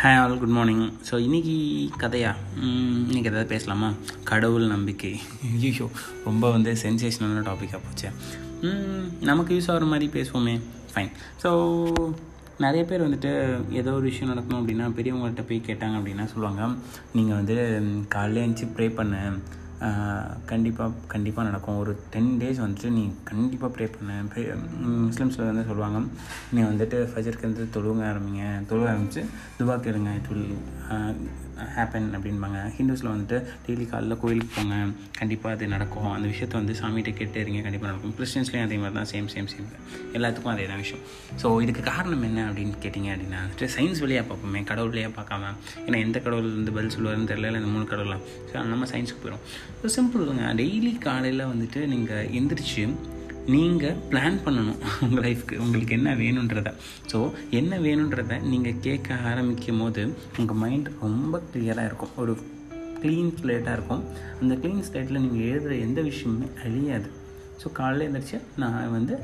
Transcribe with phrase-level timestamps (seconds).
[0.00, 1.54] Hi all good morning so இன்றைக்கி
[2.02, 2.32] கதையா?
[3.06, 3.88] இன்றைக்கி எதாவது பேசலாமா?
[4.28, 5.10] கடவுள் நம்பிக்கை.
[5.68, 5.86] ஐயோ
[6.26, 8.08] ரொம்ப வந்து சென்சேஷனான டாப்பிக்காக போச்சு.
[9.30, 10.54] நமக்கு யூஸ் ஆகிற மாதிரி பேசுவோமே.
[10.92, 11.10] ஃபைன்
[11.42, 11.50] ஸோ
[12.64, 13.32] நிறைய பேர் வந்துட்டு
[13.80, 16.62] ஏதோ ஒரு விஷயம் நடக்கணும் அப்படின்னா பெரியவங்கள்ட்ட போய் கேட்டாங்க அப்படின்னா சொல்லுவாங்க.
[17.18, 19.22] நீங்கள் வந்து காலையில் காலையில எழுந்துச்சி ப்ரே பண்ணு.
[20.50, 21.78] கண்டிப்பாக கண்டிப்பாக நடக்கும்.
[21.82, 24.14] ஒரு டென் டேஸ் வந்துட்டு நீ கண்டிப்பாக ப்ரே பண்ண.
[25.08, 25.98] முஸ்லீம்ஸில் வந்து சொல்லுவாங்க
[26.54, 28.44] நீ வந்துட்டு ஃபஜருக்கு வந்து தொழுவங்க ஆரம்பிங்க.
[28.70, 29.22] தொழுவ ஆரம்பித்து
[29.58, 30.12] துவா கேளுங்க.
[30.20, 30.56] இட் வில்
[31.76, 34.76] ஹேப்பன் அப்படின்பாங்க ஹிந்துஸில் வந்துட்டு டெய்லி காலையில் கோயிலுக்கு போங்க.
[35.18, 36.10] கண்டிப்பாக அது நடக்கும்.
[36.16, 37.60] அந்த விஷயத்த வந்து சாமிகிட்ட கேட்டே இருங்க.
[37.66, 38.14] கண்டிப்பாக நடக்கும்.
[38.18, 39.08] கிறிஸ்டின்ஸ்லேயும் அதே மாதிரி தான்.
[39.12, 39.68] சேம் சேம் சேம்
[40.18, 41.02] எல்லாத்துக்கும் அதே தான் விஷயம்.
[41.42, 44.62] ஸோ இதுக்கு காரணம் என்ன அப்படின்னு கேட்டிங்க அப்படின்னா வந்துட்டு சயின்ஸ் வழியாக பார்ப்போமே.
[44.72, 45.52] கடவுள் வழியாக பார்க்காம.
[45.86, 47.50] ஏன்னா எந்த கடவுள் வந்து பதில் சொல்லுவாருன்னு தெரியல.
[47.50, 49.44] இல்லை இந்த மூணு கடவுளாம் ஸோ நம்ம சயின்ஸுக்கு போயிடும்
[49.82, 52.84] ஸோ சிம்பிள்ங்க டெய்லி காலையில் வந்துட்டு நீங்கள் எந்திரிச்சு
[53.54, 54.80] நீங்கள் பிளான் பண்ணணும்.
[55.04, 56.70] உங்கள் லைஃப்க்கு உங்களுக்கு என்ன வேணுன்றத.
[57.10, 57.18] ஸோ
[57.58, 60.02] என்ன வேணுன்றத நீங்கள் கேட்க ஆரம்பிக்கும் போது
[60.40, 62.12] உங்கள் மைண்ட் ரொம்ப கிளியராக இருக்கும்.
[62.22, 62.34] ஒரு
[63.02, 64.02] க்ளீன் ஸ்லேட்டாக இருக்கும்.
[64.40, 67.08] அந்த க்ளீன் ஸ்லேட்டில் நீங்கள் எழுதுகிற எந்த விஷயமுமே அழியாது.
[67.62, 69.14] ஸோ காலையில் எழுந்திரிச்சு நான் வந்து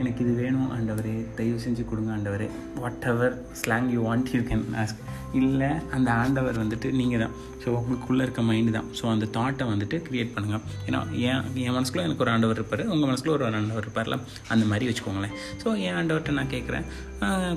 [0.00, 1.14] எனக்கு இது வேணும் ஆண்டவரே.
[1.38, 2.48] தயவு செஞ்சு கொடுங்க ஆண்டவரே.
[3.12, 5.02] Whatever slang you want you can ask
[5.40, 7.34] இல்லை அந்த ஆண்டவர் வந்துட்டு நீங்கள் தான்.
[7.62, 8.88] ஸோ உங்களுக்குள்ளே இருக்க மைண்டு தான்.
[8.98, 13.08] ஸோ அந்த தாட்டை வந்துட்டு க்ரியேட் பண்ணுங்கள் ஏன்னா என் என் மனசுக்குள்ள எனக்கு ஒரு ஆண்டவர் இருப்பார் உங்கள்
[13.10, 14.18] மனசுக்குள்ள ஒரு ஆண்டவர் இருப்பார்ல.
[14.54, 15.34] அந்த மாதிரி வச்சுக்கோங்களேன்.
[15.62, 16.86] ஸோ என் ஆண்டவர்கிட்ட நான் கேட்குறேன்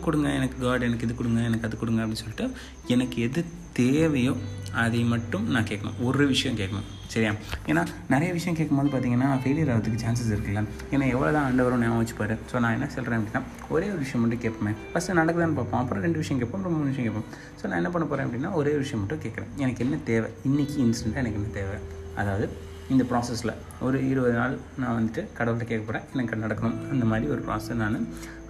[0.08, 2.48] கொடுங்க எனக்கு காட் எனக்கு இது கொடுங்க எனக்கு அது கொடுங்க அப்படின்னு சொல்லிட்டு
[2.96, 3.42] எனக்கு எது
[3.80, 4.34] தேவையோ
[4.82, 6.00] அதை மட்டும் நான் கேட்கணும்.
[6.08, 6.88] ஒரு விஷயம் கேட்கணும்.
[7.14, 7.32] சரியா?
[7.70, 7.82] ஏன்னா
[8.14, 10.62] நிறைய விஷயம் கேட்கும்போது பார்த்தீங்கன்னா ஃபெயிலியர் ஆகிறதுக்கு சான்சஸ் இருக்குல்ல.
[10.94, 12.36] ஏன்னா எவ்வளோ தான் ஆண்டவரும் ஞாபகம் வச்சுப்பாரு.
[12.52, 13.42] ஸோ நான் என்ன சொல்கிறேன் அப்படின்னா
[13.76, 15.82] ஒரே ஒரு விஷயம் மட்டும் கேட்பேன் ஃபஸ்ட்டு நடக்குதான்னு பார்ப்போம்.
[15.82, 16.60] அப்புறம் ரெண்டு விஷயம் கேட்போம்.
[16.60, 17.28] அப்புறம் மூணு விஷயம் கேட்போம்.
[17.60, 19.50] ஸோ நான் என்ன பண்ண போகிறேன் அப்படின்னா ஒரே விஷயம் மட்டும் கேட்குறேன்.
[19.64, 20.30] எனக்கு என்ன தேவை?
[20.50, 21.80] இன்றைக்கி இன்ஸ்டண்ட்டாக எனக்கு என்ன தேவை?
[22.22, 22.48] அதாவது
[22.94, 23.56] இந்த ப்ராசஸில்
[23.88, 26.78] ஒரு இருபது நாள் நான் வந்துட்டு கடவுள்கிட்ட கேட்க போகிறேன் எனக்கு நடக்கணும்.
[26.94, 28.00] அந்த மாதிரி ஒரு ப்ராசஸ் நான்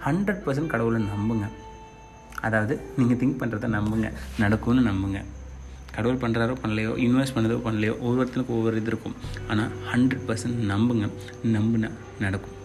[0.06, 1.48] ஹண்ட்ரட் பர்சன்ட் கடவுளை நம்புங்க.
[2.46, 4.08] அதாவது நீங்கள் திங்க் பண்ணுறத நம்புங்க.
[4.42, 5.20] நடக்கும்னு நம்புங்க.
[5.94, 9.16] கடவுள் பண்ணுறாரோ பண்ணலையோ இன்வெஸ்ட் பண்ணதோ பண்ணலையோ ஒவ்வொருத்தருக்கும் ஒவ்வொரு இது இருக்கும்.
[9.50, 11.06] ஆனால் ஹண்ட்ரட் பர்சன்ட் நம்புங்க.
[11.56, 11.90] நம்புனா
[12.24, 12.56] நடக்கும்.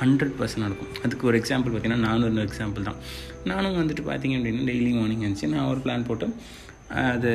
[0.00, 0.92] ஹண்ட்ரட் பர்சன்ட் நடக்கும்.
[1.04, 3.00] அதுக்கு ஒரு எக்ஸாம்பிள் பார்த்தீங்கன்னா நானும் ஒரு எக்ஸாம்பிள் தான்.
[3.50, 6.28] நானும் வந்துட்டு பார்த்தீங்க அப்படின்னா டெய்லி மார்னிங் இருந்துச்சு நான் ஒரு பிளான் போட்டு
[7.12, 7.32] அது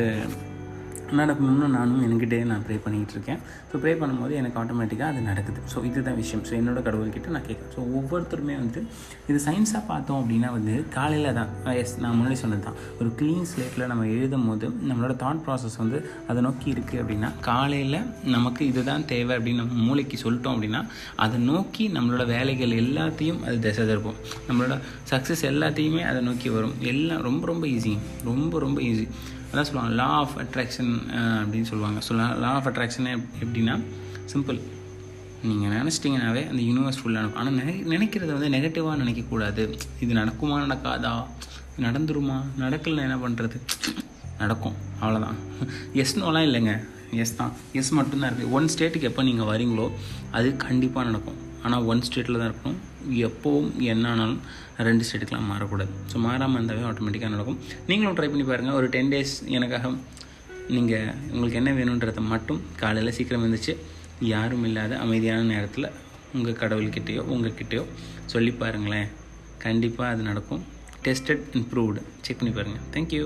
[1.20, 3.40] நடக்கணும்னு நானும் என்கிட்டே நான் ப்ரே பண்ணிகிட்டு இருக்கேன்
[3.70, 5.60] ஸோ ப்ரே பண்ணும்போது எனக்கு ஆட்டோமேட்டிக்காக அது நடக்குது.
[5.74, 6.44] ஸோ இதுதான் விஷயம்.
[6.50, 7.72] ஸோ என்னோட கடவுள்கிட்ட நான் கேட்குறேன்.
[7.76, 8.82] ஸோ ஒவ்வொருத்தருமே வந்து
[9.30, 11.52] இது சயின்ஸாக பார்த்தோம் அப்படின்னா வந்து காலையில் தான்.
[11.82, 12.78] எஸ் நான் முன்னாடி சொன்னது தான்.
[13.00, 16.00] ஒரு க்ளீன் ஸ்லேட்டில் நம்ம எழுதும் போது நம்மளோட தாட் ப்ராசஸ் வந்து
[16.30, 18.00] அதை நோக்கி இருக்குது அப்படின்னா காலையில்
[18.36, 20.84] நமக்கு இதுதான் தேவை அப்படின்னு நம்ம மூளைக்கு சொல்லிட்டோம் அப்படின்னா
[21.26, 24.20] அதை நோக்கி நம்மளோட வேலைகள் எல்லாத்தையும் அது திசை திருப்போம்.
[24.50, 24.76] நம்மளோட
[25.12, 26.76] சக்ஸஸ் எல்லாத்தையுமே அதை நோக்கி வரும்.
[26.94, 27.96] எல்லாம் ரொம்ப ரொம்ப ஈஸி
[28.32, 29.08] ரொம்ப ரொம்ப ஈஸி
[29.56, 30.94] அதான் சொல்லுவாங்க லா ஆஃப் அட்ராக்ஷன்
[31.42, 32.00] அப்படின்னு சொல்லுவாங்க.
[32.08, 33.08] ஸோ லா ஆஃப் அட்ராக்ஷன்
[33.44, 33.76] எப்படின்னா
[34.32, 34.58] சிம்பிள்
[35.50, 39.64] நீங்கள் நினச்சிட்டிங்கனாவே அந்த யூனிவர்ஸ் ஃபுல்லாக நடக்கும் ஆனால் நினை நினைக்கிறத வந்து நெகட்டிவாக நினைக்கக்கூடாது.
[40.04, 41.14] இது நடக்குமா நடக்காதா?
[41.86, 42.38] நடந்துருமா?
[42.64, 43.58] நடக்கலைன்னா என்ன பண்ணுறது
[44.42, 44.76] நடக்கும்.
[45.02, 45.38] அவ்வளோதான்
[46.04, 46.74] எஸ் நோலாம் இல்லைங்க.
[47.24, 47.54] எஸ் தான்.
[47.80, 49.88] எஸ் மட்டும்தான் இருக்குது ஒன் ஸ்டேட்டுக்கு எப்போ நீங்கள் வரீங்களோ
[50.38, 51.40] அது கண்டிப்பாக நடக்கும்.
[51.66, 52.80] ஆனால் ஒன் ஸ்டேட்டில் தான் இருக்கணும்.
[53.28, 54.42] எப்போவும் என்னானாலும்
[54.88, 55.92] ரெண்டு ஸ்டேட்டுக்கெலாம் மாறக்கூடாது.
[56.12, 57.60] ஸோ மாறாமல் இருந்தாவே ஆட்டோமேட்டிக்காக நடக்கும்.
[57.90, 59.92] நீங்களும் ட்ரை பண்ணி பாருங்கள் ஒரு டென் டேஸ் எனக்காக
[60.76, 63.76] நீங்கள் உங்களுக்கு என்ன வேணுன்றதை மட்டும் காலையில் சீக்கிரம் எழுந்துச்சு
[64.34, 65.90] யாரும் இல்லாத அமைதியான நேரத்தில்
[66.38, 67.84] உங்கள் கடவுள்கிட்டேயோ உங்கள்கிட்டயோ
[68.34, 69.10] சொல்லி பாருங்களேன்.
[69.66, 70.64] கண்டிப்பாக அது நடக்கும்.
[71.06, 73.26] டெஸ்டட் இம்ப்ரூவ்டு செக் பண்ணி பாருங்கள் தேங்க்யூ